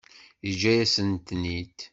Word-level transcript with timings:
Yeǧǧa-yasent-ten-id. 0.45 1.79